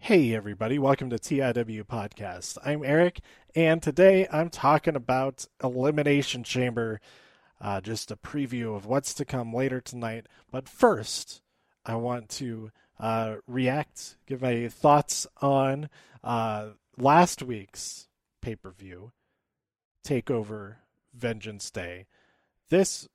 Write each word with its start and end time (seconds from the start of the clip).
Hey, 0.00 0.32
everybody, 0.32 0.78
welcome 0.78 1.10
to 1.10 1.18
TIW 1.18 1.82
Podcast. 1.84 2.56
I'm 2.64 2.82
Eric, 2.82 3.20
and 3.54 3.82
today 3.82 4.26
I'm 4.32 4.48
talking 4.48 4.96
about 4.96 5.44
Elimination 5.62 6.44
Chamber, 6.44 7.00
uh, 7.60 7.82
just 7.82 8.10
a 8.10 8.16
preview 8.16 8.74
of 8.74 8.86
what's 8.86 9.12
to 9.14 9.26
come 9.26 9.52
later 9.52 9.82
tonight. 9.82 10.26
But 10.50 10.66
first, 10.66 11.42
I 11.84 11.96
want 11.96 12.30
to 12.30 12.70
uh, 12.98 13.36
react, 13.46 14.16
give 14.26 14.40
my 14.40 14.68
thoughts 14.68 15.26
on 15.42 15.90
uh, 16.24 16.68
last 16.96 17.42
week's 17.42 18.08
pay 18.40 18.54
per 18.54 18.70
view, 18.70 19.12
Takeover 20.06 20.76
Vengeance 21.12 21.70
Day. 21.70 22.06
This, 22.70 23.08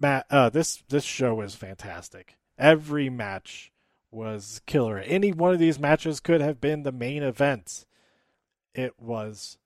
ma- 0.00 0.22
uh, 0.30 0.48
this, 0.48 0.82
this 0.88 1.04
show 1.04 1.42
is 1.42 1.56
fantastic. 1.56 2.38
Every 2.56 3.10
match 3.10 3.71
was 4.12 4.60
killer. 4.66 4.98
Any 4.98 5.32
one 5.32 5.52
of 5.52 5.58
these 5.58 5.78
matches 5.78 6.20
could 6.20 6.40
have 6.40 6.60
been 6.60 6.82
the 6.82 6.92
main 6.92 7.22
event. 7.22 7.86
It 8.74 8.94
was 9.00 9.58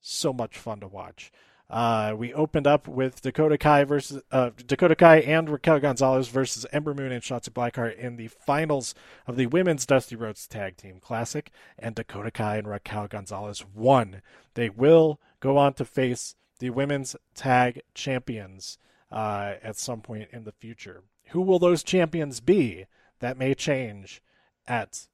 so 0.00 0.32
much 0.32 0.58
fun 0.58 0.80
to 0.80 0.88
watch. 0.88 1.30
Uh, 1.70 2.14
we 2.16 2.34
opened 2.34 2.66
up 2.66 2.88
with 2.88 3.22
Dakota 3.22 3.56
Kai 3.56 3.84
versus 3.84 4.22
uh, 4.32 4.50
Dakota 4.66 4.96
Kai 4.96 5.18
and 5.18 5.48
Raquel 5.48 5.78
Gonzalez 5.78 6.26
versus 6.26 6.66
Ember 6.72 6.94
Moon 6.94 7.12
and 7.12 7.22
Shotzi 7.22 7.50
Blackheart 7.50 7.96
in 7.96 8.16
the 8.16 8.26
finals 8.26 8.92
of 9.28 9.36
the 9.36 9.46
Women's 9.46 9.86
Dusty 9.86 10.16
Rhodes 10.16 10.48
Tag 10.48 10.76
Team 10.76 10.98
Classic, 10.98 11.52
and 11.78 11.94
Dakota 11.94 12.32
Kai 12.32 12.56
and 12.56 12.66
Raquel 12.66 13.06
Gonzalez 13.06 13.64
won. 13.72 14.20
They 14.54 14.68
will 14.68 15.20
go 15.38 15.56
on 15.58 15.74
to 15.74 15.84
face 15.84 16.34
the 16.58 16.70
Women's 16.70 17.14
Tag 17.36 17.82
Champions 17.94 18.76
uh, 19.12 19.54
at 19.62 19.76
some 19.76 20.00
point 20.00 20.28
in 20.32 20.42
the 20.42 20.52
future. 20.52 21.04
Who 21.28 21.40
will 21.40 21.60
those 21.60 21.84
champions 21.84 22.40
be? 22.40 22.86
That 23.20 23.38
may 23.38 23.54
change 23.54 24.22
at 24.66 25.06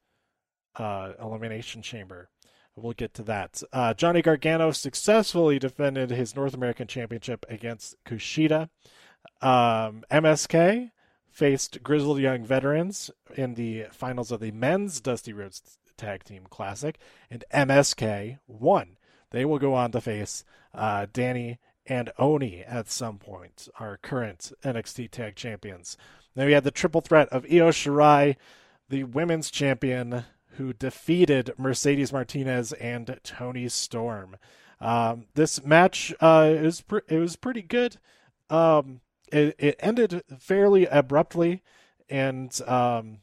uh, 0.77 1.12
Elimination 1.20 1.83
Chamber. 1.83 2.30
We'll 2.74 2.92
get 2.92 3.14
to 3.14 3.23
that. 3.24 3.62
Uh, 3.73 3.95
Johnny 3.95 4.20
Gargano 4.20 4.70
successfully 4.70 5.58
defended 5.58 6.11
his 6.11 6.36
North 6.36 6.53
American 6.55 6.86
Championship 6.86 7.47
against 7.48 7.97
Kushida. 8.05 8.69
Um, 9.41 10.05
MSK 10.11 10.91
faced 11.30 11.83
Grizzled 11.83 12.19
Young 12.19 12.45
Veterans 12.45 13.11
in 13.34 13.55
the 13.55 13.86
finals 13.92 14.30
of 14.30 14.41
the 14.41 14.50
Men's 14.50 15.00
Dusty 15.00 15.33
Rhodes 15.33 15.78
Tag 15.97 16.25
Team 16.25 16.47
Classic, 16.48 16.98
and 17.30 17.45
MSK 17.52 18.39
won. 18.47 18.97
They 19.30 19.45
will 19.45 19.58
go 19.58 19.75
on 19.75 19.92
to 19.92 20.00
face 20.00 20.45
uh, 20.75 21.06
Danny 21.12 21.58
and 21.86 22.11
Oney 22.19 22.62
at 22.64 22.91
some 22.91 23.19
point, 23.19 23.69
our 23.78 23.97
current 23.97 24.52
NXT 24.64 25.11
Tag 25.11 25.36
Champions. 25.36 25.97
Then 26.37 26.47
we 26.47 26.53
had 26.53 26.65
the 26.65 26.70
triple 26.70 27.01
threat 27.01 27.29
of 27.31 27.45
Io 27.47 27.70
Shirai, 27.70 28.37
the 28.89 29.05
women's 29.05 29.51
champion, 29.51 30.25
who 30.51 30.73
defeated 30.73 31.53
Mercedes 31.59 32.12
Martinez 32.12 32.73
and 32.75 33.19
Toni 33.25 33.69
Storm. 33.69 34.37
Um, 34.81 35.27
this 35.34 35.64
match 35.64 36.14
uh, 36.20 36.53
it 36.55 36.62
was 36.62 36.83
pre- 36.83 37.01
it 37.09 37.19
was 37.19 37.37
pretty 37.37 37.62
good. 37.62 37.97
Um, 38.51 39.01
it, 39.33 39.57
it 39.59 39.77
ended 39.81 40.23
fairly 40.39 40.87
abruptly, 40.87 41.62
and 42.09 42.59
um, 42.67 43.19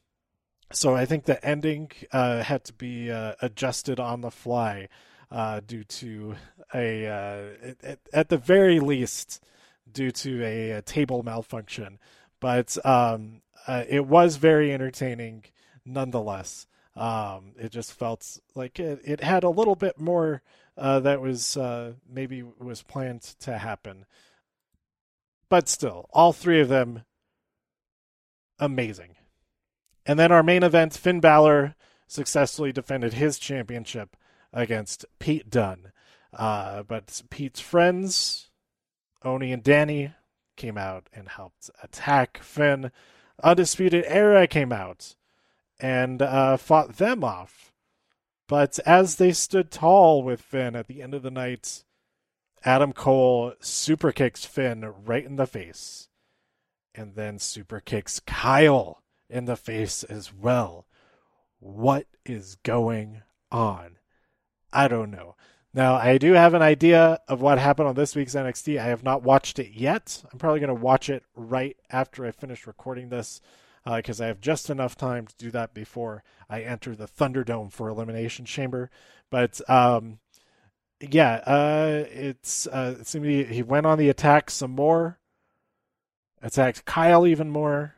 so 0.71 0.95
I 0.95 1.05
think 1.05 1.25
the 1.25 1.43
ending 1.45 1.91
uh, 2.11 2.41
had 2.43 2.63
to 2.65 2.73
be 2.73 3.11
uh, 3.11 3.33
adjusted 3.41 3.99
on 3.99 4.21
the 4.21 4.31
fly 4.31 4.89
uh, 5.31 5.61
due 5.65 5.83
to 5.83 6.35
a 6.73 7.07
uh, 7.07 7.69
at, 7.83 7.99
at, 8.11 8.29
the 8.29 8.37
very 8.37 8.79
least 8.79 9.43
due 9.91 10.11
to 10.11 10.43
a, 10.43 10.71
a 10.71 10.81
table 10.81 11.23
malfunction 11.23 11.99
but 12.43 12.77
um, 12.85 13.41
uh, 13.67 13.85
it 13.87 14.05
was 14.05 14.35
very 14.35 14.73
entertaining 14.73 15.45
nonetheless. 15.85 16.67
Um, 16.93 17.53
it 17.57 17.71
just 17.71 17.93
felt 17.93 18.37
like 18.53 18.81
it, 18.81 18.99
it 19.05 19.21
had 19.21 19.45
a 19.45 19.49
little 19.49 19.75
bit 19.75 19.97
more 19.97 20.41
uh, 20.77 20.99
that 20.99 21.21
was 21.21 21.55
uh, 21.55 21.93
maybe 22.05 22.43
was 22.43 22.83
planned 22.83 23.21
to 23.39 23.57
happen. 23.57 24.05
But 25.47 25.69
still, 25.69 26.09
all 26.11 26.33
three 26.33 26.59
of 26.59 26.67
them 26.67 27.03
amazing. 28.59 29.15
And 30.05 30.19
then 30.19 30.33
our 30.33 30.43
main 30.43 30.63
event, 30.63 30.93
Finn 30.95 31.21
Balor 31.21 31.75
successfully 32.07 32.73
defended 32.73 33.13
his 33.13 33.39
championship 33.39 34.17
against 34.51 35.05
Pete 35.17 35.49
Dunne. 35.49 35.93
Uh, 36.33 36.83
but 36.83 37.21
Pete's 37.29 37.61
friends, 37.61 38.49
Oney 39.23 39.53
and 39.53 39.63
Danny, 39.63 40.11
came 40.55 40.77
out 40.77 41.09
and 41.13 41.29
helped 41.29 41.69
attack 41.81 42.39
Finn. 42.39 42.91
Undisputed 43.43 44.03
Era 44.07 44.47
came 44.47 44.71
out 44.71 45.15
and 45.79 46.21
uh, 46.21 46.57
fought 46.57 46.97
them 46.97 47.23
off. 47.23 47.73
But 48.47 48.79
as 48.85 49.15
they 49.15 49.31
stood 49.31 49.71
tall 49.71 50.23
with 50.23 50.41
Finn 50.41 50.75
at 50.75 50.87
the 50.87 51.01
end 51.01 51.13
of 51.13 51.23
the 51.23 51.31
night, 51.31 51.83
Adam 52.63 52.93
Cole 52.93 53.53
super 53.59 54.11
kicks 54.11 54.45
Finn 54.45 54.85
right 55.05 55.25
in 55.25 55.35
the 55.35 55.47
face. 55.47 56.07
And 56.95 57.15
then 57.15 57.39
super 57.39 57.79
kicks 57.79 58.19
Kyle 58.19 59.01
in 59.29 59.45
the 59.45 59.55
face 59.55 60.03
as 60.03 60.33
well. 60.33 60.85
What 61.59 62.05
is 62.25 62.55
going 62.63 63.23
on? 63.51 63.97
I 64.71 64.87
don't 64.87 65.11
know. 65.11 65.35
Now, 65.73 65.95
I 65.95 66.19
do 66.19 66.33
have 66.33 66.53
an 66.53 66.61
idea 66.61 67.19
of 67.27 67.41
what 67.41 67.57
happened 67.57 67.87
on 67.87 67.95
this 67.95 68.15
week's 68.15 68.35
NXT. 68.35 68.79
I 68.79 68.85
have 68.85 69.03
not 69.03 69.23
watched 69.23 69.57
it 69.57 69.71
yet. 69.73 70.23
I'm 70.31 70.37
probably 70.37 70.59
going 70.59 70.67
to 70.67 70.73
watch 70.75 71.09
it 71.09 71.23
right 71.35 71.75
after 71.89 72.25
I 72.25 72.31
finish 72.31 72.67
recording 72.67 73.09
this 73.09 73.41
because 73.83 74.21
uh, 74.21 74.25
I 74.25 74.27
have 74.27 74.39
just 74.39 74.69
enough 74.69 74.95
time 74.95 75.25
to 75.25 75.35
do 75.35 75.49
that 75.51 75.73
before 75.73 76.23
I 76.47 76.61
enter 76.61 76.95
the 76.95 77.07
Thunderdome 77.07 77.71
for 77.71 77.89
Elimination 77.89 78.45
Chamber. 78.45 78.91
But 79.31 79.67
um, 79.67 80.19
yeah, 80.99 81.41
uh, 81.45 82.05
it's 82.09 82.67
uh, 82.67 82.97
it 82.99 83.07
seemed 83.07 83.25
he, 83.25 83.63
went 83.63 83.87
on 83.87 83.97
the 83.97 84.09
attack 84.09 84.51
some 84.51 84.71
more, 84.71 85.19
attacked 86.41 86.85
Kyle 86.85 87.25
even 87.25 87.49
more, 87.49 87.95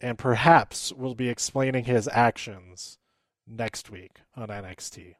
and 0.00 0.18
perhaps 0.18 0.92
will 0.92 1.14
be 1.14 1.30
explaining 1.30 1.84
his 1.84 2.08
actions 2.12 2.98
next 3.46 3.90
week 3.90 4.20
on 4.36 4.48
NXT. 4.48 5.14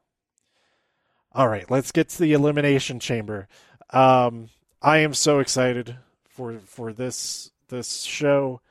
All 1.35 1.49
right, 1.49 1.69
let's 1.69 1.91
get 1.91 2.07
to 2.09 2.19
the 2.19 2.31
elimination 2.31 2.97
chamber. 2.97 3.49
Um, 3.89 4.47
I 4.81 4.99
am 4.99 5.13
so 5.13 5.39
excited 5.39 5.97
for 6.29 6.59
for 6.59 6.93
this 6.93 7.51
this 7.67 8.03
show. 8.03 8.61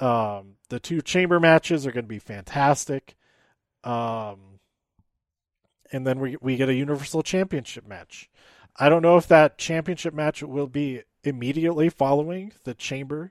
Um, 0.00 0.56
the 0.68 0.80
two 0.80 1.00
chamber 1.00 1.38
matches 1.38 1.86
are 1.86 1.92
going 1.92 2.06
to 2.06 2.08
be 2.08 2.18
fantastic. 2.18 3.14
Um, 3.84 4.58
and 5.92 6.04
then 6.04 6.18
we 6.18 6.36
we 6.40 6.56
get 6.56 6.68
a 6.68 6.74
universal 6.74 7.22
championship 7.22 7.86
match. 7.86 8.28
I 8.74 8.88
don't 8.88 9.02
know 9.02 9.16
if 9.16 9.28
that 9.28 9.58
championship 9.58 10.12
match 10.12 10.42
will 10.42 10.66
be 10.66 11.02
immediately 11.22 11.88
following 11.88 12.52
the 12.64 12.74
chamber 12.74 13.30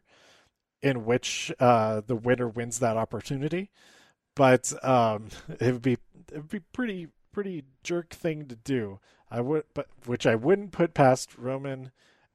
in 0.81 1.03
which 1.03 1.51
uh, 1.59 1.99
the 2.07 2.15
winner 2.15 2.47
wins 2.47 2.79
that 2.79 2.95
opportunity, 2.95 3.69
but 4.33 4.71
um, 4.81 5.27
it 5.59 5.73
would 5.73 5.81
be 5.81 5.97
it 6.31 6.37
would 6.37 6.49
be 6.49 6.61
pretty 6.71 7.09
pretty 7.37 7.63
jerk 7.83 8.09
thing 8.15 8.47
to 8.47 8.55
do. 8.55 8.99
I 9.29 9.41
would, 9.41 9.65
but 9.75 9.85
which 10.07 10.25
I 10.25 10.33
wouldn't 10.33 10.71
put 10.71 10.95
past 10.95 11.37
Roman 11.37 11.91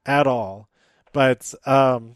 at 0.06 0.28
all. 0.28 0.68
But 1.12 1.52
um, 1.66 2.14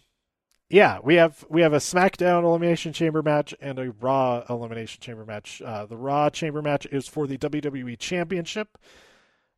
yeah, 0.70 1.00
we 1.02 1.16
have 1.16 1.44
we 1.50 1.62
have 1.62 1.72
a 1.72 1.78
SmackDown 1.78 2.44
Elimination 2.44 2.92
Chamber 2.92 3.24
match 3.24 3.52
and 3.60 3.80
a 3.80 3.90
Raw 3.90 4.44
Elimination 4.48 5.00
Chamber 5.00 5.24
match. 5.24 5.60
Uh, 5.60 5.86
the 5.86 5.96
Raw 5.96 6.30
Chamber 6.30 6.62
match 6.62 6.86
is 6.92 7.08
for 7.08 7.26
the 7.26 7.38
WWE 7.38 7.98
Championship. 7.98 8.78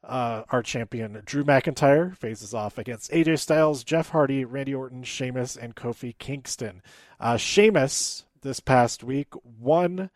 Uh, 0.02 0.44
our 0.48 0.62
champion 0.62 1.20
Drew 1.26 1.44
McIntyre 1.44 2.16
faces 2.16 2.54
off 2.54 2.78
against 2.78 3.10
AJ 3.10 3.40
Styles, 3.40 3.84
Jeff 3.84 4.08
Hardy, 4.08 4.46
Randy 4.46 4.74
Orton, 4.74 5.02
Sheamus, 5.02 5.54
and 5.54 5.76
Kofi 5.76 6.16
Kingston. 6.16 6.80
Uh, 7.20 7.36
Sheamus 7.36 8.24
this 8.40 8.60
past 8.60 9.04
week 9.04 9.28
won 9.44 10.08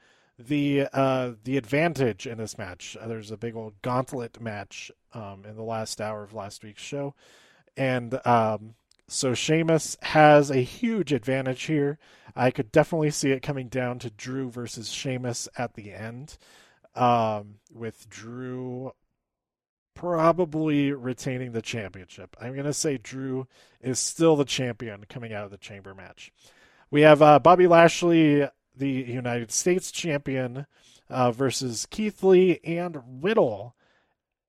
the 0.46 0.88
uh, 0.92 1.32
the 1.44 1.56
advantage 1.56 2.26
in 2.26 2.38
this 2.38 2.58
match. 2.58 2.96
Uh, 3.00 3.08
there's 3.08 3.30
a 3.30 3.36
big 3.36 3.56
old 3.56 3.80
gauntlet 3.82 4.40
match 4.40 4.90
um, 5.14 5.44
in 5.48 5.56
the 5.56 5.62
last 5.62 6.00
hour 6.00 6.22
of 6.22 6.34
last 6.34 6.62
week's 6.64 6.82
show, 6.82 7.14
and 7.76 8.20
um, 8.26 8.74
so 9.08 9.34
Sheamus 9.34 9.96
has 10.02 10.50
a 10.50 10.56
huge 10.56 11.12
advantage 11.12 11.64
here. 11.64 11.98
I 12.34 12.50
could 12.50 12.72
definitely 12.72 13.10
see 13.10 13.30
it 13.30 13.42
coming 13.42 13.68
down 13.68 13.98
to 14.00 14.10
Drew 14.10 14.50
versus 14.50 14.90
Sheamus 14.90 15.48
at 15.56 15.74
the 15.74 15.92
end, 15.92 16.38
um, 16.94 17.56
with 17.72 18.08
Drew 18.08 18.92
probably 19.94 20.92
retaining 20.92 21.52
the 21.52 21.62
championship. 21.62 22.36
I'm 22.40 22.54
to 22.54 22.72
say 22.72 22.96
Drew 22.96 23.46
is 23.80 23.98
still 23.98 24.36
the 24.36 24.44
champion 24.44 25.04
coming 25.08 25.32
out 25.32 25.44
of 25.44 25.50
the 25.50 25.58
chamber 25.58 25.94
match. 25.94 26.32
We 26.90 27.02
have 27.02 27.22
uh, 27.22 27.38
Bobby 27.38 27.66
Lashley 27.66 28.48
the 28.76 28.90
United 28.90 29.50
States 29.50 29.90
champion 29.90 30.66
uh, 31.08 31.30
versus 31.30 31.86
Keith 31.90 32.22
Lee 32.22 32.60
and 32.64 32.98
Riddle. 33.22 33.74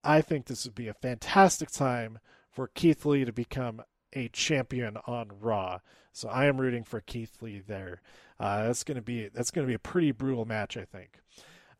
I 0.04 0.22
think 0.22 0.46
this 0.46 0.66
would 0.66 0.75
be 0.75 0.88
a 0.88 0.94
fantastic 0.94 1.72
time 1.72 2.20
for 2.50 2.68
Keith 2.68 3.06
Lee 3.06 3.25
to 3.25 3.34
become 3.34 3.81
a 4.14 4.28
champion 4.30 4.98
on 5.08 5.31
Raw. 5.40 5.80
So 6.12 6.30
I 6.30 6.46
am 6.46 6.62
rooting 6.62 6.84
for 6.84 7.02
Keith 7.02 7.42
Lee 7.42 7.62
there. 7.66 8.02
Uh, 8.40 8.68
that's 8.68 8.84
gonna 8.84 9.02
be 9.02 9.30
that's 9.30 9.52
gonna 9.52 9.68
be 9.68 9.74
a 9.74 9.80
pretty 9.80 10.12
brutal 10.12 10.46
match, 10.46 10.78
I 10.78 10.86
think. 10.86 11.20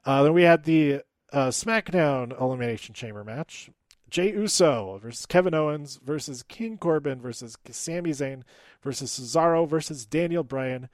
Uh, 0.06 0.24
then 0.24 0.34
we 0.34 0.44
had 0.44 0.64
the 0.64 1.02
uh, 1.32 1.48
SmackDown 1.48 2.40
Elimination 2.40 2.94
Chamber 2.94 3.24
match. 3.24 3.70
Jey 4.10 4.32
Uso 4.32 5.00
versus 5.02 5.26
Kevin 5.26 5.56
Owens 5.56 6.00
versus 6.04 6.44
King 6.44 6.78
Corbin 6.78 7.20
versus 7.20 7.58
Sami 7.72 8.12
Zayn 8.12 8.44
versus 8.84 9.20
Cesaro 9.20 9.68
versus 9.68 10.06
Daniel 10.06 10.44
Bryan. 10.44 10.88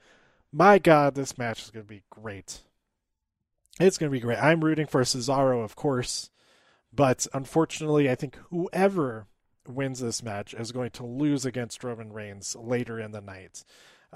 My 0.52 0.78
God, 0.78 1.14
this 1.14 1.38
match 1.38 1.62
is 1.62 1.70
going 1.70 1.84
to 1.84 1.88
be 1.88 2.02
great. 2.10 2.60
It's 3.78 3.98
going 3.98 4.10
to 4.10 4.16
be 4.16 4.20
great. 4.20 4.38
I'm 4.38 4.64
rooting 4.64 4.86
for 4.86 5.02
Cesaro, 5.02 5.62
of 5.62 5.76
course, 5.76 6.30
but 6.92 7.26
unfortunately, 7.32 8.10
I 8.10 8.14
think 8.14 8.36
whoever 8.50 9.26
wins 9.66 10.00
this 10.00 10.22
match 10.22 10.54
is 10.54 10.72
going 10.72 10.90
to 10.90 11.06
lose 11.06 11.44
against 11.44 11.84
Roman 11.84 12.12
Reigns 12.12 12.56
later 12.56 12.98
in 12.98 13.12
the 13.12 13.20
night. 13.20 13.64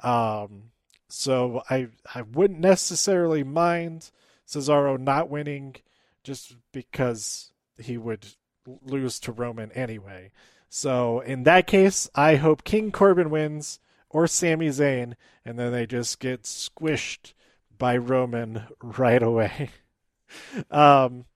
Um, 0.02 0.70
so 1.08 1.62
I 1.70 1.88
I 2.14 2.22
wouldn't 2.22 2.58
necessarily 2.58 3.44
mind 3.44 4.10
Cesaro 4.46 4.98
not 4.98 5.30
winning 5.30 5.76
just 6.24 6.56
because 6.72 7.52
he 7.78 7.96
would 7.96 8.26
lose 8.66 9.20
to 9.20 9.32
Roman 9.32 9.70
anyway. 9.72 10.32
So 10.68 11.20
in 11.20 11.44
that 11.44 11.66
case, 11.66 12.10
I 12.14 12.36
hope 12.36 12.64
King 12.64 12.90
Corbin 12.90 13.30
wins 13.30 13.78
or 14.14 14.28
Sami 14.28 14.68
Zayn, 14.68 15.14
and 15.44 15.58
then 15.58 15.72
they 15.72 15.86
just 15.86 16.20
get 16.20 16.44
squished 16.44 17.34
by 17.76 17.96
Roman 17.96 18.62
right 18.80 19.22
away. 19.22 19.70
um, 20.70 21.26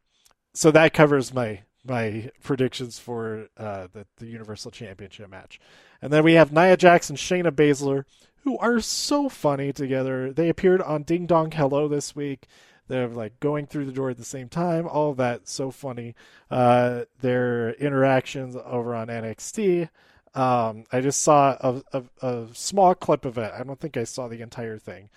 so 0.54 0.70
that 0.70 0.94
covers 0.94 1.34
my 1.34 1.62
my 1.84 2.30
predictions 2.42 2.98
for 2.98 3.48
uh, 3.58 3.88
the 3.92 4.06
the 4.18 4.26
Universal 4.26 4.70
Championship 4.70 5.28
match, 5.28 5.60
and 6.00 6.12
then 6.12 6.22
we 6.22 6.34
have 6.34 6.52
Nia 6.52 6.76
Jax 6.76 7.10
and 7.10 7.18
Shayna 7.18 7.50
Baszler, 7.50 8.04
who 8.44 8.56
are 8.58 8.80
so 8.80 9.28
funny 9.28 9.72
together. 9.72 10.32
They 10.32 10.48
appeared 10.48 10.80
on 10.80 11.02
Ding 11.02 11.26
Dong 11.26 11.50
Hello 11.50 11.88
this 11.88 12.14
week. 12.14 12.46
They're 12.86 13.08
like 13.08 13.40
going 13.40 13.66
through 13.66 13.86
the 13.86 13.92
door 13.92 14.08
at 14.10 14.16
the 14.18 14.24
same 14.24 14.48
time. 14.48 14.86
All 14.86 15.14
that 15.14 15.48
so 15.48 15.70
funny. 15.72 16.14
Uh, 16.48 17.04
their 17.20 17.72
interactions 17.72 18.56
over 18.56 18.94
on 18.94 19.08
NXT. 19.08 19.90
Um, 20.34 20.84
I 20.92 21.00
just 21.00 21.22
saw 21.22 21.56
a, 21.60 21.82
a, 21.92 22.26
a, 22.26 22.46
small 22.52 22.94
clip 22.94 23.24
of 23.24 23.38
it. 23.38 23.52
I 23.52 23.62
don't 23.64 23.80
think 23.80 23.96
I 23.96 24.04
saw 24.04 24.28
the 24.28 24.42
entire 24.42 24.78
thing. 24.78 25.08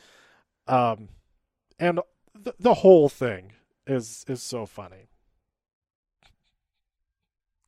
Um, 0.67 1.09
and 1.79 1.99
the, 2.33 2.53
the 2.59 2.75
whole 2.75 3.09
thing 3.09 3.53
is 3.85 4.25
is 4.27 4.41
so 4.41 4.65
funny. 4.65 5.07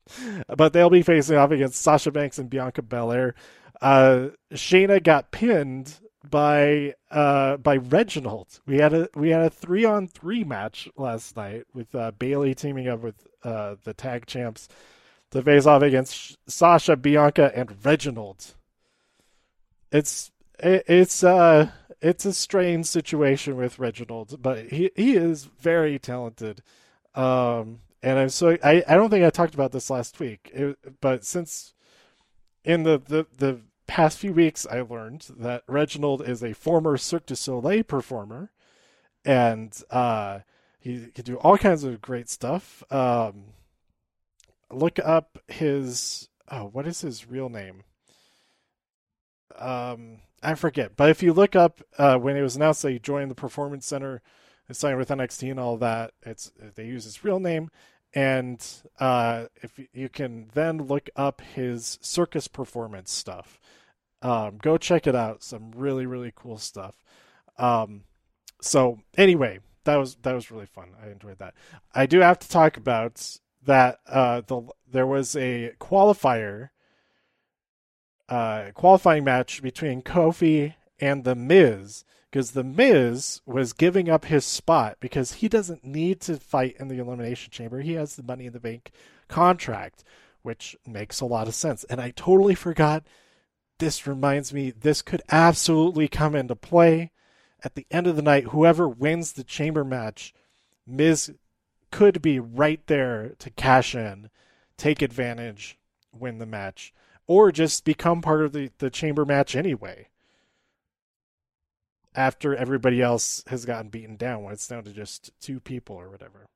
But 0.48 0.72
they'll 0.72 0.90
be 0.90 1.02
facing 1.02 1.36
off 1.36 1.50
against 1.50 1.80
Sasha 1.80 2.12
Banks 2.12 2.38
and 2.38 2.50
Bianca 2.50 2.82
Belair. 2.82 3.34
Uh, 3.80 4.28
Shayna 4.52 5.02
got 5.02 5.30
pinned 5.30 5.98
by 6.28 6.94
uh 7.10 7.56
by 7.58 7.76
Reginald. 7.76 8.60
We 8.66 8.78
had 8.78 8.92
a 8.94 9.08
we 9.14 9.30
had 9.30 9.42
a 9.42 9.50
three 9.50 9.84
on 9.84 10.08
three 10.08 10.44
match 10.44 10.88
last 10.96 11.36
night 11.36 11.64
with 11.74 11.94
uh, 11.94 12.12
Bayley 12.12 12.54
teaming 12.54 12.88
up 12.88 13.00
with 13.00 13.26
uh, 13.42 13.76
the 13.84 13.94
tag 13.94 14.26
champs 14.26 14.68
to 15.34 15.42
face 15.42 15.66
off 15.66 15.82
against 15.82 16.38
Sasha, 16.48 16.96
Bianca, 16.96 17.50
and 17.54 17.84
Reginald. 17.84 18.54
It's 19.90 20.30
it, 20.60 20.84
it's 20.86 21.24
uh 21.24 21.70
it's 22.00 22.24
a 22.24 22.32
strange 22.32 22.86
situation 22.86 23.56
with 23.56 23.80
Reginald, 23.80 24.40
but 24.40 24.66
he 24.70 24.92
he 24.94 25.16
is 25.16 25.44
very 25.44 25.98
talented. 25.98 26.62
Um 27.16 27.80
and 28.00 28.18
I'm 28.18 28.28
so 28.28 28.56
I, 28.62 28.84
I 28.86 28.94
don't 28.94 29.10
think 29.10 29.24
I 29.24 29.30
talked 29.30 29.54
about 29.54 29.72
this 29.72 29.90
last 29.90 30.20
week, 30.20 30.50
it, 30.54 31.00
but 31.00 31.24
since 31.24 31.74
in 32.64 32.84
the, 32.84 33.02
the 33.04 33.26
the 33.36 33.60
past 33.88 34.18
few 34.18 34.32
weeks, 34.32 34.66
I 34.70 34.82
learned 34.82 35.26
that 35.36 35.64
Reginald 35.66 36.26
is 36.26 36.44
a 36.44 36.52
former 36.52 36.96
Cirque 36.96 37.26
du 37.26 37.34
Soleil 37.34 37.82
performer, 37.82 38.52
and 39.24 39.76
uh, 39.90 40.40
he 40.78 41.08
can 41.08 41.24
do 41.24 41.36
all 41.38 41.58
kinds 41.58 41.82
of 41.82 42.00
great 42.00 42.28
stuff. 42.28 42.84
Um, 42.90 43.46
look 44.74 44.98
up 44.98 45.38
his 45.48 46.28
oh, 46.50 46.64
what 46.64 46.86
is 46.86 47.00
his 47.00 47.28
real 47.28 47.48
name? 47.48 47.82
Um, 49.56 50.18
I 50.42 50.54
forget. 50.54 50.96
But 50.96 51.10
if 51.10 51.22
you 51.22 51.32
look 51.32 51.56
up 51.56 51.80
uh, 51.98 52.18
when 52.18 52.36
it 52.36 52.42
was 52.42 52.56
announced 52.56 52.82
that 52.82 52.92
he 52.92 52.98
joined 52.98 53.30
the 53.30 53.36
Performance 53.36 53.86
Center 53.86 54.22
and 54.68 54.76
signed 54.76 54.98
with 54.98 55.08
NXT 55.08 55.50
and 55.50 55.60
all 55.60 55.76
that, 55.78 56.12
it's 56.22 56.52
they 56.74 56.86
use 56.86 57.04
his 57.04 57.24
real 57.24 57.40
name. 57.40 57.70
And 58.14 58.64
uh, 59.00 59.46
if 59.56 59.80
you 59.92 60.08
can 60.08 60.50
then 60.54 60.78
look 60.78 61.10
up 61.16 61.40
his 61.40 61.98
circus 62.00 62.46
performance 62.46 63.10
stuff, 63.10 63.58
um, 64.22 64.58
go 64.62 64.76
check 64.76 65.06
it 65.06 65.16
out. 65.16 65.42
Some 65.42 65.72
really 65.74 66.06
really 66.06 66.32
cool 66.34 66.58
stuff. 66.58 67.02
Um, 67.58 68.04
so 68.60 69.00
anyway, 69.16 69.60
that 69.84 69.96
was 69.96 70.16
that 70.22 70.34
was 70.34 70.50
really 70.50 70.66
fun. 70.66 70.90
I 71.02 71.10
enjoyed 71.10 71.38
that. 71.38 71.54
I 71.94 72.06
do 72.06 72.20
have 72.20 72.38
to 72.40 72.48
talk 72.48 72.76
about 72.76 73.38
that. 73.66 73.98
Uh, 74.06 74.42
the 74.46 74.62
there 74.90 75.06
was 75.06 75.34
a 75.34 75.72
qualifier, 75.80 76.70
uh, 78.28 78.70
qualifying 78.74 79.24
match 79.24 79.62
between 79.62 80.02
Kofi 80.02 80.74
and 81.00 81.24
the 81.24 81.34
Miz 81.34 82.04
because 82.30 82.52
the 82.52 82.64
Miz 82.64 83.40
was 83.46 83.72
giving 83.72 84.08
up 84.08 84.24
his 84.24 84.44
spot 84.44 84.96
because 85.00 85.34
he 85.34 85.48
doesn't 85.48 85.84
need 85.84 86.20
to 86.22 86.36
fight 86.36 86.76
in 86.80 86.88
the 86.88 86.98
Elimination 86.98 87.52
Chamber. 87.52 87.80
He 87.80 87.92
has 87.92 88.16
the 88.16 88.22
Money 88.22 88.46
in 88.46 88.52
the 88.52 88.60
Bank 88.60 88.90
contract, 89.28 90.02
which 90.42 90.76
makes 90.86 91.20
a 91.20 91.26
lot 91.26 91.46
of 91.46 91.54
sense. 91.54 91.84
And 91.84 92.00
I 92.00 92.10
totally 92.10 92.56
forgot 92.56 93.04
this 93.78 94.06
reminds 94.06 94.52
me 94.52 94.70
this 94.70 95.02
could 95.02 95.22
absolutely 95.30 96.08
come 96.08 96.34
into 96.34 96.56
play 96.56 97.12
at 97.62 97.76
the 97.76 97.86
end 97.90 98.06
of 98.06 98.16
the 98.16 98.22
night. 98.22 98.44
Whoever 98.44 98.88
wins 98.88 99.32
the 99.32 99.44
chamber 99.44 99.84
match, 99.84 100.34
Miz 100.86 101.32
could 101.94 102.20
be 102.20 102.40
right 102.40 102.84
there 102.88 103.36
to 103.38 103.50
cash 103.50 103.94
in, 103.94 104.28
take 104.76 105.00
advantage, 105.00 105.78
win 106.12 106.38
the 106.38 106.46
match, 106.46 106.92
or 107.28 107.52
just 107.52 107.84
become 107.84 108.20
part 108.20 108.42
of 108.42 108.52
the, 108.52 108.72
the 108.78 108.90
chamber 108.90 109.24
match 109.24 109.54
anyway. 109.54 110.08
After 112.16 112.52
everybody 112.52 113.00
else 113.00 113.44
has 113.46 113.64
gotten 113.64 113.90
beaten 113.90 114.16
down, 114.16 114.42
when 114.42 114.52
it's 114.52 114.66
down 114.66 114.82
to 114.82 114.92
just 114.92 115.30
two 115.40 115.60
people 115.60 115.94
or 115.94 116.10
whatever. 116.10 116.46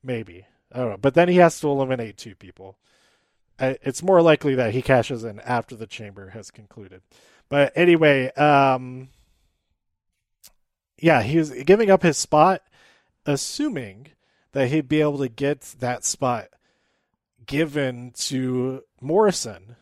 Maybe. 0.00 0.46
I 0.70 0.78
don't 0.78 0.90
know. 0.90 0.96
But 0.96 1.14
then 1.14 1.28
he 1.28 1.38
has 1.38 1.58
to 1.58 1.68
eliminate 1.68 2.16
two 2.16 2.36
people 2.36 2.76
it's 3.58 4.02
more 4.02 4.22
likely 4.22 4.54
that 4.54 4.72
he 4.72 4.82
cashes 4.82 5.24
in 5.24 5.40
after 5.40 5.76
the 5.76 5.86
chamber 5.86 6.30
has 6.30 6.50
concluded. 6.50 7.02
But 7.48 7.72
anyway, 7.76 8.32
um, 8.32 9.08
yeah, 10.98 11.22
he 11.22 11.38
was 11.38 11.50
giving 11.50 11.90
up 11.90 12.02
his 12.02 12.16
spot, 12.16 12.62
assuming 13.26 14.08
that 14.52 14.68
he'd 14.68 14.88
be 14.88 15.00
able 15.00 15.18
to 15.18 15.28
get 15.28 15.60
that 15.80 16.04
spot 16.04 16.48
given 17.46 18.12
to 18.14 18.82
Morrison. 19.00 19.76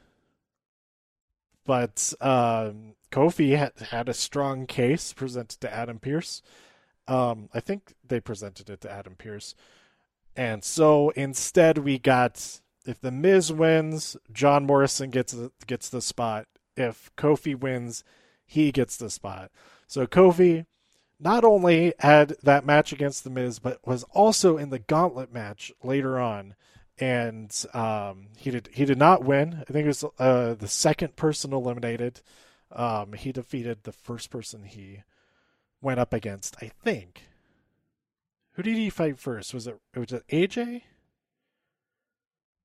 But 1.67 2.13
um, 2.21 2.95
Kofi 3.13 3.57
had, 3.57 3.73
had 3.91 4.09
a 4.09 4.15
strong 4.15 4.67
case 4.67 5.13
presented 5.13 5.61
to 5.61 5.73
Adam 5.73 5.99
Pearce. 5.99 6.43
Um, 7.07 7.49
I 7.53 7.61
think 7.61 7.95
they 8.07 8.21
presented 8.21 8.71
it 8.71 8.81
to 8.83 8.91
Adam 8.91 9.15
Pearce. 9.17 9.55
And 10.37 10.65
so 10.65 11.11
instead, 11.11 11.79
we 11.79 11.99
got 11.99 12.61
if 12.87 13.01
the 13.01 13.11
Miz 13.11 13.53
wins, 13.53 14.17
John 14.33 14.67
Morrison 14.67 15.11
gets 15.11 15.37
gets 15.67 15.89
the 15.89 16.01
spot. 16.01 16.47
If 16.77 17.11
Kofi 17.17 17.59
wins, 17.59 18.05
he 18.47 18.73
gets 18.73 18.97
the 18.97 19.11
spot. 19.11 19.51
So 19.87 20.07
Kofi 20.07 20.67
not 21.21 21.45
only 21.45 21.93
had 21.99 22.35
that 22.43 22.65
match 22.65 22.93
against 22.93 23.25
the 23.25 23.31
Miz, 23.31 23.59
but 23.59 23.87
was 23.87 24.05
also 24.11 24.57
in 24.57 24.71
the 24.71 24.79
Gauntlet 24.79 25.33
match 25.33 25.71
later 25.83 26.19
on, 26.19 26.55
and 26.99 27.65
um, 27.75 28.29
he 28.37 28.51
did 28.51 28.71
he 28.73 28.85
did 28.85 28.99
not 28.99 29.25
win. 29.25 29.59
I 29.61 29.73
think 29.73 29.85
it 29.85 29.89
was 29.89 30.05
uh, 30.19 30.55
the 30.55 30.69
second 30.69 31.17
person 31.17 31.53
eliminated. 31.53 32.23
Um, 32.73 33.13
he 33.13 33.33
defeated 33.33 33.83
the 33.83 33.93
first 33.93 34.31
person 34.31 34.65
he 34.65 35.03
went 35.83 36.01
up 36.01 36.13
against. 36.13 36.57
I 36.63 36.71
think. 36.83 37.25
Who 38.53 38.63
did 38.63 38.77
he 38.77 38.91
fight 38.91 39.19
first? 39.19 39.55
Was 39.55 39.67
it 39.67 39.79
was 39.95 40.13
it 40.13 40.27
AJ? 40.29 40.83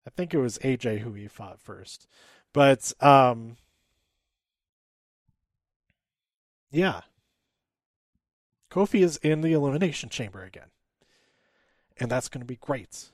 I 0.05 0.09
think 0.11 0.33
it 0.33 0.39
was 0.39 0.59
AJ 0.59 0.99
who 0.99 1.13
he 1.13 1.27
fought 1.27 1.59
first. 1.59 2.07
But 2.53 2.93
um 3.01 3.57
yeah. 6.71 7.01
Kofi 8.75 9.01
is 9.01 9.15
in 9.17 9.39
the 9.39 9.53
elimination 9.53 10.09
chamber 10.09 10.43
again. 10.43 10.67
And 11.97 12.11
that's 12.11 12.27
going 12.27 12.41
to 12.41 12.45
be 12.45 12.57
great. 12.57 13.09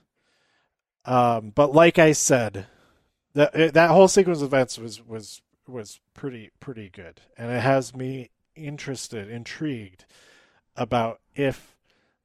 Um 1.06 1.52
but 1.54 1.74
like 1.74 2.00
I 2.00 2.12
said, 2.14 2.68
that 3.34 3.56
eh, 3.56 3.72
that 3.72 3.90
whole 3.92 4.08
sequence 4.08 4.40
of 4.40 4.46
events 4.46 4.78
was 4.78 5.06
was 5.06 5.42
was 5.68 6.00
pretty 6.14 6.52
pretty 6.60 6.90
good 6.90 7.22
and 7.38 7.52
it 7.52 7.62
has 7.62 7.96
me 7.96 8.30
interested, 8.56 9.30
intrigued 9.30 10.06
about 10.76 11.22
if 11.36 11.76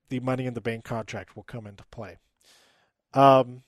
the 0.09 0.21
money 0.21 0.47
in 0.47 0.55
the 0.55 0.61
bank 0.61 0.85
contract 0.85 1.37
will 1.37 1.43
come 1.43 1.67
into 1.67 1.85
play. 1.91 2.19
Um 3.15 3.63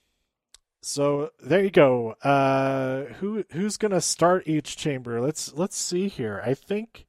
so 0.81 1.31
there 1.43 1.63
you 1.63 1.71
go. 1.71 2.11
Uh, 2.23 3.13
who 3.15 3.43
who's 3.51 3.77
gonna 3.77 4.01
start 4.01 4.47
each 4.47 4.77
chamber? 4.77 5.19
Let's 5.19 5.53
let's 5.53 5.77
see 5.77 6.07
here. 6.07 6.41
I 6.45 6.53
think 6.53 7.07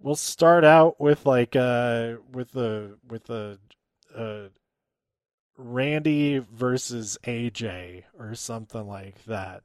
we'll 0.00 0.14
start 0.14 0.64
out 0.64 1.00
with 1.00 1.26
like 1.26 1.56
uh 1.56 2.14
with 2.32 2.52
the 2.52 2.98
with 3.08 3.24
the 3.24 3.58
uh, 4.16 4.48
Randy 5.56 6.38
versus 6.38 7.18
AJ 7.24 8.04
or 8.18 8.34
something 8.34 8.86
like 8.86 9.24
that. 9.24 9.62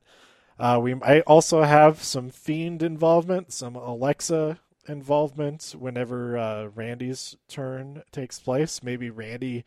Uh, 0.60 0.80
we 0.82 0.94
might 0.94 1.22
also 1.22 1.64
have 1.64 2.04
some 2.04 2.30
Fiend 2.30 2.84
involvement, 2.84 3.52
some 3.52 3.76
Alexa 3.76 4.60
involvement 4.88 5.76
whenever 5.78 6.38
uh, 6.38 6.66
Randy's 6.68 7.36
turn 7.48 8.04
takes 8.12 8.40
place. 8.40 8.84
Maybe 8.84 9.10
Randy 9.10 9.66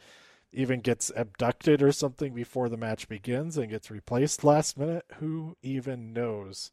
even 0.52 0.80
gets 0.80 1.10
abducted 1.16 1.82
or 1.82 1.90
something 1.90 2.32
before 2.32 2.68
the 2.68 2.76
match 2.76 3.08
begins 3.08 3.58
and 3.58 3.70
gets 3.70 3.90
replaced 3.90 4.44
last 4.44 4.78
minute. 4.78 5.04
Who 5.16 5.56
even 5.62 6.12
knows? 6.12 6.70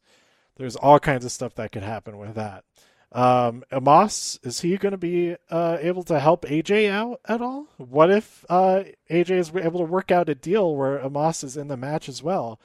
There's 0.56 0.76
all 0.76 1.00
kinds 1.00 1.24
of 1.24 1.32
stuff 1.32 1.54
that 1.56 1.72
could 1.72 1.82
happen 1.82 2.16
with 2.16 2.34
that. 2.36 2.64
Um, 3.14 3.62
Omos, 3.70 4.38
is 4.44 4.60
he 4.62 4.78
going 4.78 4.92
to 4.92 4.98
be 4.98 5.36
uh, 5.50 5.76
able 5.80 6.02
to 6.04 6.18
help 6.18 6.46
AJ 6.46 6.88
out 6.90 7.20
at 7.26 7.42
all? 7.42 7.66
What 7.76 8.10
if 8.10 8.44
uh, 8.48 8.84
AJ 9.10 9.30
is 9.32 9.52
able 9.54 9.80
to 9.80 9.84
work 9.84 10.10
out 10.10 10.30
a 10.30 10.34
deal 10.34 10.74
where 10.74 10.98
Omos 10.98 11.44
is 11.44 11.56
in 11.58 11.68
the 11.68 11.76
match 11.76 12.08
as 12.08 12.22
well, 12.22 12.58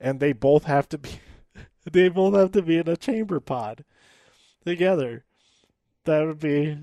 and 0.00 0.20
they 0.20 0.32
both 0.32 0.64
have 0.64 0.88
to 0.90 0.98
be 0.98 1.10
they 1.90 2.08
both 2.08 2.34
have 2.34 2.52
to 2.52 2.62
be 2.62 2.78
in 2.78 2.88
a 2.88 2.96
chamber 2.96 3.40
pod 3.40 3.84
together? 4.64 5.24
That 6.04 6.26
would 6.26 6.38
be 6.38 6.78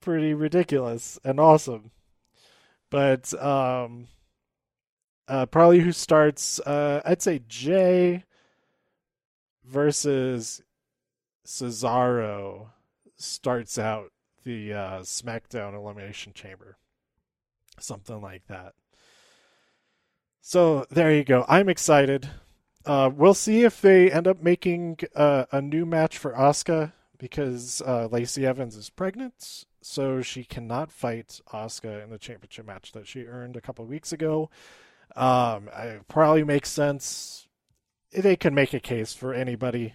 pretty 0.00 0.32
ridiculous 0.32 1.18
and 1.24 1.38
awesome. 1.38 1.90
But 2.88 3.34
um, 3.42 4.08
uh, 5.28 5.44
probably 5.44 5.80
who 5.80 5.92
starts? 5.92 6.58
Uh, 6.60 7.02
I'd 7.04 7.20
say 7.20 7.42
Jey 7.46 8.24
versus 9.62 10.62
Cesaro 11.48 12.68
starts 13.16 13.78
out 13.78 14.12
the 14.44 14.74
uh, 14.74 15.00
SmackDown 15.00 15.74
Elimination 15.74 16.34
Chamber. 16.34 16.76
Something 17.80 18.20
like 18.20 18.46
that. 18.48 18.74
So 20.42 20.84
there 20.90 21.10
you 21.10 21.24
go. 21.24 21.46
I'm 21.48 21.70
excited. 21.70 22.28
Uh, 22.84 23.10
we'll 23.14 23.32
see 23.32 23.64
if 23.64 23.80
they 23.80 24.12
end 24.12 24.28
up 24.28 24.42
making 24.42 24.98
uh, 25.16 25.46
a 25.50 25.62
new 25.62 25.86
match 25.86 26.18
for 26.18 26.32
Asuka 26.32 26.92
because 27.16 27.80
uh, 27.86 28.08
Lacey 28.12 28.44
Evans 28.44 28.76
is 28.76 28.90
pregnant, 28.90 29.64
so 29.80 30.20
she 30.20 30.44
cannot 30.44 30.92
fight 30.92 31.40
Asuka 31.52 32.04
in 32.04 32.10
the 32.10 32.18
championship 32.18 32.66
match 32.66 32.92
that 32.92 33.06
she 33.06 33.24
earned 33.24 33.56
a 33.56 33.62
couple 33.62 33.86
weeks 33.86 34.12
ago. 34.12 34.50
Um, 35.16 35.70
it 35.74 36.06
probably 36.08 36.44
makes 36.44 36.68
sense. 36.68 37.48
They 38.12 38.36
can 38.36 38.54
make 38.54 38.74
a 38.74 38.80
case 38.80 39.14
for 39.14 39.32
anybody 39.32 39.94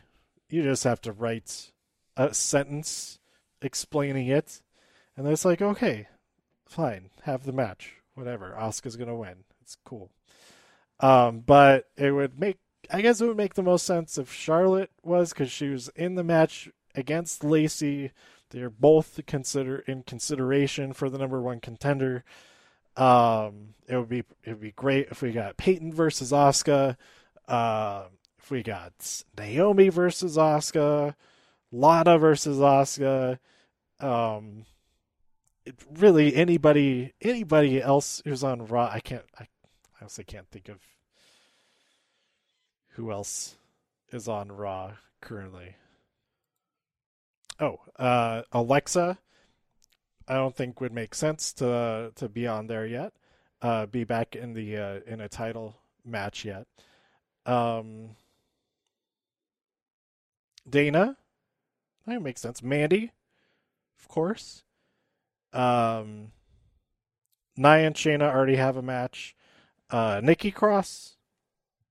you 0.54 0.62
just 0.62 0.84
have 0.84 1.02
to 1.02 1.12
write 1.12 1.72
a 2.16 2.34
sentence 2.34 3.18
explaining 3.62 4.28
it, 4.28 4.62
and 5.18 5.28
it's 5.28 5.46
like, 5.46 5.62
okay, 5.62 6.08
fine, 6.66 7.10
have 7.24 7.44
the 7.44 7.52
match, 7.52 7.96
whatever. 8.14 8.56
Asuka's 8.58 8.96
gonna 8.96 9.16
win. 9.16 9.46
It's 9.62 9.78
cool. 9.84 10.12
Um, 11.00 11.40
but 11.40 11.88
it 11.98 12.12
would 12.12 12.40
make, 12.40 12.60
I 12.92 13.02
guess, 13.02 13.20
it 13.20 13.26
would 13.26 13.38
make 13.38 13.56
the 13.56 13.64
most 13.64 13.86
sense 13.86 14.18
if 14.18 14.32
Charlotte 14.32 14.92
was 15.02 15.34
because 15.34 15.52
she 15.52 15.70
was 15.70 15.90
in 15.96 16.16
the 16.16 16.24
match 16.24 16.70
against 16.94 17.44
Lacey. 17.44 18.12
They're 18.52 18.70
both 18.70 19.20
consider 19.26 19.80
in 19.80 20.04
consideration 20.04 20.94
for 20.94 21.10
the 21.10 21.18
number 21.18 21.42
one 21.42 21.60
contender. 21.60 22.24
Um, 22.96 23.70
it 23.88 23.98
would 23.98 24.10
be 24.10 24.20
it 24.44 24.50
would 24.50 24.62
be 24.62 24.72
great 24.72 25.08
if 25.10 25.24
we 25.24 25.32
got 25.32 25.58
Peyton 25.58 25.92
versus 25.92 26.32
Asuka. 26.32 26.96
Uh, 27.48 28.04
we 28.52 28.64
got 28.64 29.24
Naomi 29.38 29.90
versus 29.90 30.38
Asuka, 30.38 31.16
Lana 31.72 32.18
versus 32.18 32.58
Asuka, 32.58 33.40
um, 34.00 34.66
really 35.98 36.36
anybody 36.36 37.14
anybody 37.22 37.82
else 37.82 38.22
who's 38.26 38.44
on 38.44 38.66
Raw, 38.66 38.90
I 38.92 39.00
can't. 39.00 39.24
I 39.40 39.48
honestly 40.02 40.24
can't 40.24 40.50
think 40.52 40.70
of 40.70 40.80
who 42.90 43.12
else 43.12 43.56
is 44.12 44.28
on 44.28 44.52
Raw 44.52 44.94
currently. 45.22 45.76
Oh, 47.60 47.80
uh, 47.98 48.42
Alexa, 48.52 49.18
I 50.28 50.34
don't 50.34 50.56
think 50.56 50.82
would 50.82 50.94
make 50.94 51.16
sense 51.16 51.54
to 51.54 52.12
to 52.16 52.30
be 52.30 52.48
on 52.48 52.68
there 52.68 52.86
yet. 52.86 53.14
Uh, 53.62 53.86
be 53.86 54.04
back 54.04 54.36
in 54.36 54.54
the 54.54 54.78
uh, 54.78 55.00
in 55.08 55.22
a 55.22 55.30
title 55.30 55.78
match 56.06 56.44
yet. 56.44 56.68
Um, 57.46 58.16
Dana. 60.70 61.18
That 62.06 62.22
makes 62.22 62.42
sense. 62.42 62.62
Mandy, 62.62 63.12
of 64.00 64.08
course. 64.08 64.64
Um, 65.54 66.32
Nia 67.56 67.88
and 67.88 67.96
Shayna 67.96 68.34
already 68.34 68.56
have 68.56 68.78
a 68.78 68.82
match. 68.82 69.36
Uh, 69.90 70.20
Nikki 70.24 70.52
Cross, 70.52 71.18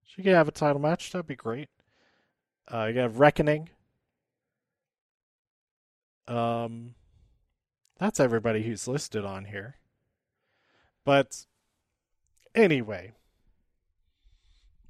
she 0.05 0.23
could 0.23 0.35
have 0.35 0.49
a 0.49 0.52
title 0.52 0.81
match. 0.81 1.12
That'd 1.12 1.26
be 1.26 1.37
great. 1.37 1.69
Uh, 2.73 2.91
you 2.93 2.99
have 3.00 3.21
Reckoning. 3.21 3.71
Um, 6.26 6.95
that's 7.99 8.21
everybody 8.21 8.62
who's 8.62 8.88
listed 8.88 9.25
on 9.25 9.47
here. 9.47 9.76
But 11.05 11.47
anyway, 12.55 13.12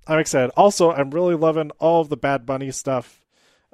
I'm 0.06 0.18
excited. 0.18 0.50
Also, 0.56 0.92
I'm 0.92 1.10
really 1.10 1.34
loving 1.34 1.70
all 1.78 2.00
of 2.00 2.08
the 2.08 2.16
Bad 2.16 2.46
Bunny 2.46 2.70
stuff. 2.70 3.21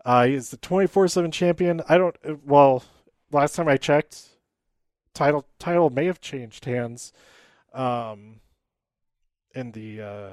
Uh, 0.09 0.25
he's 0.25 0.49
the 0.49 0.57
24 0.57 1.07
7 1.09 1.31
champion. 1.31 1.83
I 1.87 1.99
don't, 1.99 2.17
well, 2.43 2.83
last 3.31 3.55
time 3.55 3.69
I 3.69 3.77
checked, 3.77 4.39
title 5.13 5.45
title 5.59 5.91
may 5.91 6.07
have 6.07 6.19
changed 6.19 6.65
hands 6.65 7.13
um, 7.75 8.41
in 9.55 9.73
the 9.73 10.01
uh, 10.01 10.31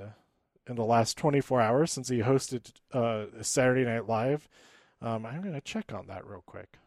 in 0.65 0.77
the 0.77 0.85
last 0.85 1.17
24 1.17 1.59
hours 1.59 1.91
since 1.91 2.07
he 2.07 2.19
hosted 2.19 2.71
uh, 2.93 3.25
Saturday 3.41 3.83
Night 3.83 4.07
Live. 4.07 4.47
Um, 5.01 5.25
I'm 5.25 5.41
going 5.41 5.53
to 5.53 5.59
check 5.59 5.93
on 5.93 6.07
that 6.07 6.25
real 6.25 6.43
quick. 6.45 6.77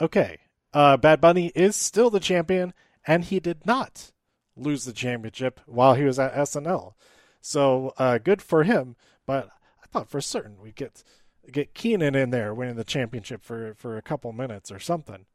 Okay. 0.00 0.38
Uh, 0.72 0.96
Bad 0.96 1.20
Bunny 1.20 1.50
is 1.56 1.74
still 1.74 2.10
the 2.10 2.20
champion, 2.20 2.72
and 3.04 3.24
he 3.24 3.40
did 3.40 3.66
not 3.66 4.12
lose 4.56 4.84
the 4.84 4.92
championship 4.92 5.58
while 5.66 5.94
he 5.94 6.04
was 6.04 6.20
at 6.20 6.36
SNL. 6.36 6.92
So 7.40 7.94
uh, 7.98 8.18
good 8.18 8.40
for 8.40 8.62
him. 8.62 8.94
But 9.26 9.50
thought 9.92 10.08
for 10.08 10.20
certain 10.20 10.60
we'd 10.60 10.76
get 10.76 11.02
get 11.50 11.74
Keenan 11.74 12.14
in 12.14 12.30
there 12.30 12.54
winning 12.54 12.76
the 12.76 12.84
championship 12.84 13.42
for 13.42 13.74
for 13.74 13.96
a 13.96 14.02
couple 14.02 14.32
minutes 14.32 14.70
or 14.70 14.78
something. 14.78 15.26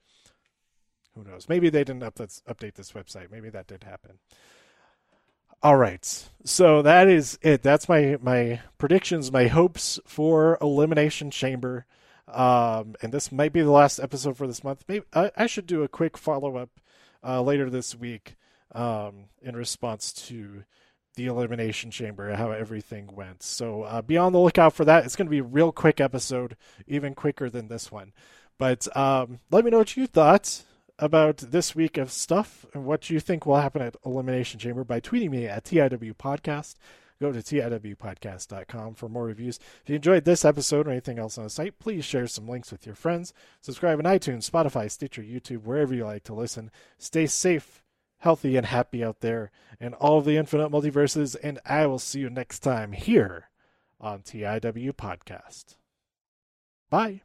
Who 1.16 1.24
knows? 1.24 1.48
Maybe 1.48 1.70
they 1.70 1.84
didn't 1.84 2.04
update 2.04 2.42
update 2.44 2.76
this 2.76 2.92
website. 2.92 3.32
Maybe 3.32 3.50
that 3.50 3.68
did 3.68 3.84
happen. 3.84 4.20
All 5.64 5.78
right, 5.78 6.30
so 6.44 6.82
that 6.82 7.08
is 7.08 7.40
it. 7.42 7.64
That's 7.64 7.90
my 7.90 8.18
my 8.22 8.62
predictions, 8.78 9.32
my 9.32 9.48
hopes 9.48 10.00
for 10.06 10.58
Elimination 10.62 11.32
Chamber. 11.32 11.86
Um, 12.28 12.96
and 13.02 13.12
this 13.14 13.32
might 13.32 13.54
be 13.54 13.62
the 13.62 13.72
last 13.72 14.00
episode 14.00 14.36
for 14.36 14.48
this 14.48 14.64
month. 14.64 14.84
Maybe 14.88 15.06
I, 15.14 15.32
I 15.38 15.48
should 15.48 15.68
do 15.68 15.84
a 15.84 15.88
quick 15.88 16.18
follow 16.18 16.58
up 16.58 16.70
uh, 17.24 17.42
later 17.42 17.70
this 17.70 17.96
week 17.96 18.36
um, 18.74 19.26
in 19.42 19.56
response 19.56 20.12
to 20.28 20.64
the 21.16 21.28
Elimination 21.28 21.92
Chamber, 21.92 22.36
how 22.36 22.52
everything 22.52 23.16
went. 23.16 23.44
So 23.44 23.84
uh, 23.84 24.02
be 24.02 24.18
on 24.18 24.34
the 24.34 24.40
lookout 24.40 24.74
for 24.74 24.86
that. 24.86 25.06
It's 25.06 25.16
going 25.16 25.28
to 25.28 25.32
be 25.32 25.40
a 25.40 25.44
real 25.44 25.72
quick 25.72 26.00
episode, 26.00 26.56
even 26.88 27.16
quicker 27.16 27.50
than 27.50 27.68
this 27.68 27.92
one. 27.92 28.14
But 28.58 28.96
um, 28.96 29.40
let 29.52 29.66
me 29.66 29.72
know 29.72 29.80
what 29.80 29.98
you 29.98 30.08
thought 30.08 30.64
about 30.98 31.38
this 31.38 31.76
week 31.76 31.98
of 31.98 32.12
stuff 32.12 32.66
and 32.74 32.86
what 32.86 33.10
you 33.10 33.20
think 33.20 33.46
will 33.46 33.58
happen 33.58 33.82
at 33.82 33.96
Elimination 34.06 34.60
Chamber 34.60 34.84
by 34.84 35.00
tweeting 35.02 35.30
me 35.30 35.46
at 35.46 35.66
TIW 35.66 36.16
Podcast. 36.16 36.76
Go 37.22 37.32
to 37.32 37.40
TIWpodcast.com 37.40 38.96
for 38.96 39.08
more 39.08 39.24
reviews. 39.24 39.58
If 39.84 39.90
you 39.90 39.96
enjoyed 39.96 40.26
this 40.26 40.44
episode 40.44 40.86
or 40.86 40.92
anything 40.92 41.18
else 41.18 41.38
on 41.38 41.46
the 41.46 41.50
site, 41.50 41.80
please 41.80 42.04
share 42.04 42.28
some 42.28 42.48
links 42.48 42.72
with 42.72 42.86
your 42.86 42.96
friends. 42.96 43.34
Subscribe 43.62 44.00
on 44.00 44.06
iTunes, 44.06 44.50
Spotify, 44.50 44.92
Stitcher, 44.92 45.22
YouTube, 45.22 45.64
wherever 45.64 45.94
you 45.94 46.04
like 46.04 46.26
to 46.26 46.34
listen. 46.34 46.72
Stay 46.98 47.26
safe 47.26 47.82
healthy 48.20 48.58
and 48.58 48.66
happy 48.66 49.04
out 49.04 49.22
there 49.22 49.52
in 49.80 49.94
all 49.94 50.18
of 50.18 50.26
the 50.26 50.38
infinite 50.38 50.72
multiverses, 50.72 51.36
and 51.42 51.60
I 51.66 51.86
will 51.86 52.00
see 52.00 52.20
you 52.20 52.30
next 52.30 52.60
time 52.60 52.92
here 52.92 53.50
on 54.00 54.22
TIW 54.22 54.94
Podcast. 54.94 55.76
Bye. 56.90 57.22